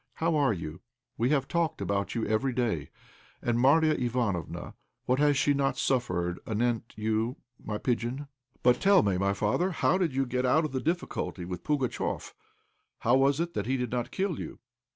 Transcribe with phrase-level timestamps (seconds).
[0.15, 0.81] How are you?
[1.15, 2.89] We have talked about you every day.
[3.39, 4.73] And Marya Ivánofna,
[5.05, 8.27] what has she not suffered anent you, my pigeon?
[8.63, 12.33] But tell me, my father, how did you get out of the difficulty with Pugatchéf?
[13.01, 14.57] How was it that he did not kill you?